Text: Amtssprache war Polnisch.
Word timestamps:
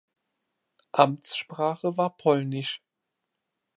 Amtssprache 0.95 1.95
war 1.95 2.17
Polnisch. 2.17 2.81